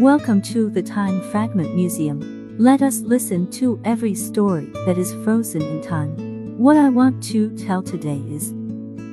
Welcome 0.00 0.42
to 0.42 0.70
the 0.70 0.82
Time 0.82 1.20
Fragment 1.30 1.76
Museum. 1.76 2.56
Let 2.58 2.82
us 2.82 3.02
listen 3.02 3.48
to 3.52 3.80
every 3.84 4.12
story 4.16 4.68
that 4.86 4.98
is 4.98 5.14
frozen 5.22 5.62
in 5.62 5.82
time. 5.82 6.58
What 6.58 6.76
I 6.76 6.88
want 6.88 7.22
to 7.30 7.56
tell 7.56 7.80
today 7.80 8.20
is 8.28 8.52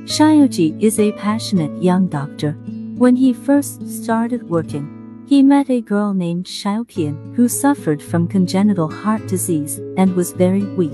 Xiaoji 0.10 0.82
is 0.82 1.00
a 1.00 1.12
passionate 1.12 1.84
young 1.84 2.08
doctor. 2.08 2.54
When 2.98 3.16
he 3.16 3.32
first 3.32 3.88
started 3.88 4.50
working, 4.50 5.24
he 5.28 5.44
met 5.44 5.70
a 5.70 5.82
girl 5.82 6.16
named 6.16 6.46
Xiaoqian 6.48 7.36
who 7.36 7.48
suffered 7.48 8.02
from 8.02 8.28
congenital 8.28 8.90
heart 8.90 9.28
disease 9.28 9.78
and 9.98 10.16
was 10.16 10.32
very 10.32 10.64
weak. 10.64 10.92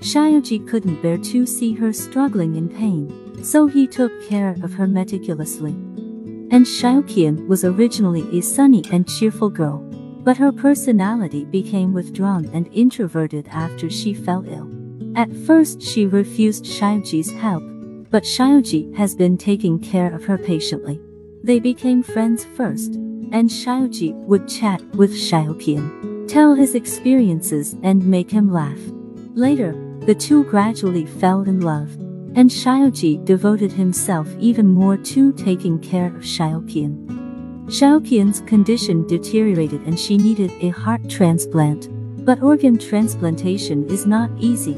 Xiaoji 0.00 0.66
couldn't 0.66 1.02
bear 1.02 1.18
to 1.18 1.44
see 1.44 1.74
her 1.74 1.92
struggling 1.92 2.56
in 2.56 2.70
pain, 2.70 3.44
so 3.44 3.66
he 3.66 3.86
took 3.86 4.12
care 4.26 4.56
of 4.62 4.72
her 4.72 4.86
meticulously. 4.86 5.76
And 6.50 6.64
Xiaoqian 6.64 7.48
was 7.48 7.64
originally 7.64 8.38
a 8.38 8.42
sunny 8.42 8.84
and 8.92 9.08
cheerful 9.08 9.50
girl, 9.50 9.78
but 10.22 10.36
her 10.36 10.52
personality 10.52 11.44
became 11.44 11.92
withdrawn 11.92 12.46
and 12.52 12.68
introverted 12.72 13.48
after 13.50 13.90
she 13.90 14.14
fell 14.14 14.44
ill. 14.46 14.70
At 15.16 15.34
first 15.34 15.82
she 15.82 16.06
refused 16.06 16.64
Xiaoji's 16.64 17.32
help, 17.32 17.62
but 18.10 18.22
Xiaoji 18.22 18.94
has 18.96 19.14
been 19.14 19.36
taking 19.36 19.78
care 19.78 20.14
of 20.14 20.24
her 20.24 20.38
patiently. 20.38 21.00
They 21.42 21.58
became 21.58 22.02
friends 22.02 22.44
first, 22.44 22.94
and 23.32 23.50
Xiaoji 23.50 24.14
would 24.26 24.48
chat 24.48 24.82
with 24.94 25.12
Xiaoqian, 25.12 26.28
tell 26.28 26.54
his 26.54 26.74
experiences 26.74 27.74
and 27.82 28.06
make 28.06 28.30
him 28.30 28.52
laugh. 28.52 28.78
Later, 29.34 29.74
the 30.00 30.14
two 30.14 30.44
gradually 30.44 31.06
fell 31.06 31.42
in 31.42 31.60
love, 31.60 31.96
and 32.36 32.50
Xiaoji 32.50 33.24
devoted 33.24 33.72
himself 33.72 34.28
even 34.38 34.66
more 34.66 34.98
to 34.98 35.32
taking 35.32 35.78
care 35.78 36.08
of 36.08 36.22
Xiaoqian. 36.22 37.06
Xiaoqian's 37.66 38.42
condition 38.42 39.06
deteriorated 39.06 39.80
and 39.86 39.98
she 39.98 40.18
needed 40.18 40.52
a 40.60 40.68
heart 40.68 41.08
transplant, 41.08 41.88
but 42.26 42.42
organ 42.42 42.78
transplantation 42.78 43.88
is 43.88 44.06
not 44.06 44.30
easy. 44.38 44.74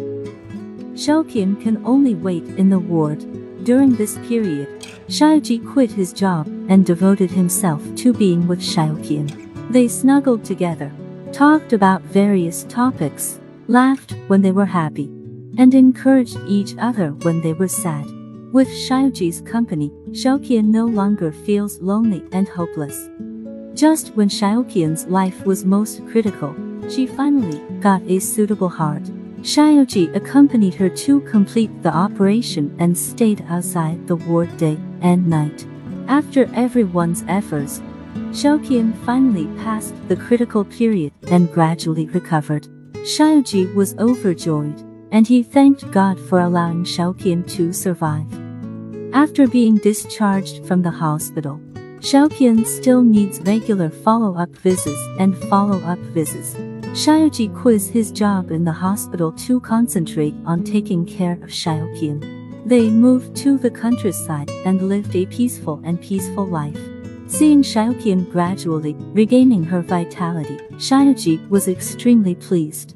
Xiaoqian 0.95 1.61
can 1.61 1.84
only 1.84 2.15
wait 2.15 2.45
in 2.56 2.70
the 2.70 2.78
ward. 2.78 3.25
During 3.65 3.97
this 3.97 4.17
period, 4.28 4.69
Xiaoji 5.09 5.69
quit 5.72 5.91
his 5.91 6.12
job 6.12 6.47
and 6.69 6.87
devoted 6.87 7.31
himself 7.31 7.83
to 7.97 8.12
being 8.12 8.47
with 8.47 8.61
Xiaoqian. 8.61 9.72
They 9.72 9.89
snuggled 9.89 10.45
together, 10.45 10.93
talked 11.33 11.72
about 11.72 12.03
various 12.03 12.65
topics, 12.69 13.41
laughed 13.67 14.15
when 14.28 14.43
they 14.43 14.53
were 14.53 14.65
happy, 14.65 15.11
and 15.59 15.75
encouraged 15.75 16.39
each 16.47 16.75
other 16.78 17.11
when 17.23 17.42
they 17.42 17.53
were 17.53 17.69
sad. 17.69 18.06
With 18.53 18.69
Xiaoji's 18.69 19.42
company, 19.42 19.91
Xiaoqian 20.11 20.65
no 20.65 20.87
longer 20.87 21.31
feels 21.33 21.81
lonely 21.81 22.25
and 22.33 22.48
hopeless. 22.48 23.11
Just 23.75 24.15
when 24.17 24.28
Xiaoqian's 24.28 25.06
life 25.06 25.45
was 25.45 25.67
most 25.67 26.06
critical, 26.06 26.56
she 26.89 27.06
finally 27.06 27.61
got 27.81 28.00
a 28.09 28.19
suitable 28.20 28.70
heart. 28.70 29.03
Xiaoji 29.42 30.17
accompanied 30.17 30.75
her 30.75 30.89
to 30.89 31.20
complete 31.20 31.83
the 31.83 31.95
operation 31.95 32.75
and 32.78 32.97
stayed 32.97 33.45
outside 33.48 34.06
the 34.06 34.17
ward 34.17 34.56
day 34.56 34.78
and 35.03 35.28
night. 35.28 35.67
After 36.09 36.48
everyone's 36.55 37.25
efforts, 37.28 37.83
Xiaoqian 38.31 38.97
finally 39.05 39.47
passed 39.62 39.95
the 40.09 40.17
critical 40.17 40.65
period 40.65 41.12
and 41.31 41.53
gradually 41.53 42.06
recovered. 42.06 42.67
Xiaoji 42.95 43.75
was 43.75 43.95
overjoyed 43.98 44.88
and 45.11 45.27
he 45.27 45.42
thanked 45.42 45.91
God 45.91 46.19
for 46.19 46.41
allowing 46.41 46.84
Xiaoqian 46.84 47.48
to 47.56 47.73
survive. 47.73 48.27
After 49.12 49.47
being 49.47 49.78
discharged 49.78 50.67
from 50.67 50.83
the 50.83 50.91
hospital, 50.91 51.61
Xiaoqian 52.00 52.67
still 52.67 53.03
needs 53.03 53.41
regular 53.41 53.91
follow-up 53.91 54.50
visits 54.50 55.00
and 55.19 55.37
follow-up 55.48 55.98
visits. 56.15 56.55
Xiaoji 56.95 57.55
quits 57.55 57.87
his 57.87 58.12
job 58.12 58.50
in 58.50 58.65
the 58.65 58.73
hospital 58.73 59.33
to 59.33 59.61
concentrate 59.61 60.34
on 60.47 60.65
taking 60.65 61.05
care 61.05 61.34
of 61.43 61.50
Xiaoqian. 61.50 62.66
They 62.66 62.91
moved 62.91 63.34
to 63.37 63.59
the 63.59 63.71
countryside 63.71 64.50
and 64.65 64.88
lived 64.88 65.16
a 65.16 65.27
peaceful 65.27 65.81
and 65.84 66.00
peaceful 66.00 66.47
life. 66.47 66.78
Seeing 67.27 67.62
Xiaoqian 67.62 68.31
gradually 68.31 68.94
regaining 69.12 69.65
her 69.65 69.83
vitality, 69.83 70.56
Xiaoji 70.72 71.49
was 71.49 71.69
extremely 71.69 72.34
pleased. 72.34 72.94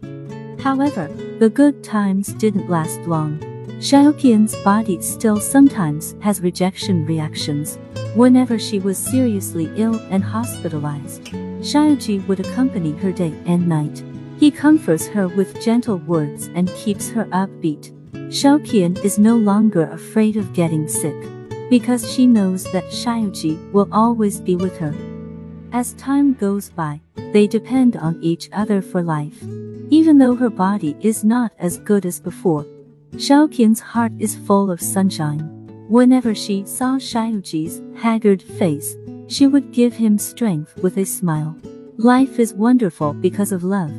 However, 0.63 1.09
the 1.41 1.51
good 1.51 1.83
times 1.83 2.33
didn't 2.35 2.71
last 2.71 3.01
long. 3.01 3.41
Xiaoqian's 3.81 4.55
body 4.63 5.01
still 5.03 5.41
sometimes 5.41 6.15
has 6.21 6.41
rejection 6.41 7.05
reactions. 7.05 7.79
Whenever 8.15 8.61
she 8.61 8.79
was 8.79 8.97
seriously 8.97 9.69
ill 9.75 9.99
and 10.11 10.23
hospitalized, 10.23 11.25
Xiaoji 11.63 12.25
would 12.29 12.39
accompany 12.39 12.93
her 12.93 13.11
day 13.11 13.35
and 13.45 13.67
night. 13.67 14.05
He 14.39 14.53
comforts 14.53 15.09
her 15.09 15.27
with 15.27 15.61
gentle 15.61 15.97
words 15.99 16.49
and 16.55 16.69
keeps 16.75 17.11
her 17.11 17.25
upbeat. 17.27 17.91
Xiaoqian 18.13 19.05
is 19.05 19.19
no 19.19 19.37
longer 19.37 19.91
afraid 19.91 20.37
of 20.37 20.53
getting 20.53 20.87
sick 20.87 21.17
because 21.71 22.09
she 22.13 22.27
knows 22.27 22.71
that 22.71 22.85
Xiaoji 22.85 23.73
will 23.73 23.89
always 23.91 24.41
be 24.41 24.55
with 24.55 24.79
her. 24.79 24.95
As 25.73 25.95
time 25.95 26.35
goes 26.35 26.71
by, 26.71 27.01
they 27.33 27.49
depend 27.49 27.97
on 27.97 28.23
each 28.23 28.49
other 28.53 28.81
for 28.81 29.03
life. 29.03 29.43
Even 29.93 30.17
though 30.17 30.35
her 30.35 30.49
body 30.49 30.97
is 31.03 31.23
not 31.23 31.53
as 31.59 31.77
good 31.77 32.07
as 32.07 32.19
before, 32.19 32.65
Xiaoqian's 33.17 33.81
heart 33.81 34.13
is 34.19 34.35
full 34.35 34.71
of 34.71 34.81
sunshine. 34.81 35.41
Whenever 35.87 36.35
she 36.35 36.65
saw 36.65 36.97
Xiaoji's 36.97 37.83
haggard 38.01 38.41
face, 38.41 38.97
she 39.27 39.47
would 39.47 39.71
give 39.71 39.93
him 39.93 40.17
strength 40.17 40.75
with 40.79 40.97
a 40.97 41.05
smile. 41.05 41.55
Life 41.99 42.39
is 42.39 42.55
wonderful 42.55 43.13
because 43.13 43.53
of 43.53 43.65
love. 43.65 43.91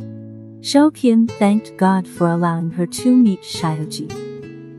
Xiaoqian 0.61 1.29
thanked 1.29 1.77
God 1.77 2.07
for 2.07 2.27
allowing 2.29 2.71
her 2.71 2.87
to 2.87 3.15
meet 3.15 3.43
Xiaoji. 3.43 4.09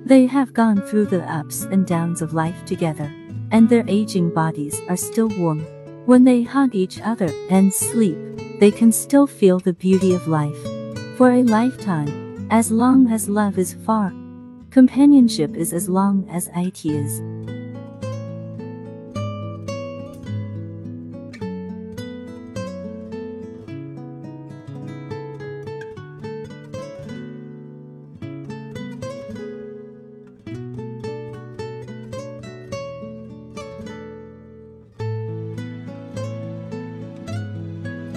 They 0.05 0.27
have 0.27 0.53
gone 0.53 0.81
through 0.81 1.07
the 1.07 1.23
ups 1.33 1.63
and 1.63 1.87
downs 1.87 2.23
of 2.23 2.35
life 2.35 2.65
together, 2.67 3.09
and 3.53 3.69
their 3.69 3.85
aging 3.87 4.31
bodies 4.31 4.81
are 4.89 4.97
still 4.97 5.29
warm. 5.39 5.61
When 6.07 6.25
they 6.25 6.43
hug 6.43 6.75
each 6.75 7.01
other 7.01 7.31
and 7.51 7.73
sleep, 7.73 8.19
they 8.59 8.73
can 8.73 8.91
still 8.91 9.29
feel 9.29 9.61
the 9.61 9.75
beauty 9.75 10.13
of 10.13 10.27
life. 10.27 10.74
For 11.17 11.31
a 11.31 11.45
lifetime, 11.45 12.49
as 12.51 12.73
long 12.73 13.07
as 13.07 13.29
love 13.29 13.57
is 13.57 13.73
far, 13.73 14.13
companionship 14.73 15.55
is 15.55 15.73
as 15.73 15.89
long 15.89 16.29
as 16.29 16.51
it 16.57 16.85
is. 16.85 17.23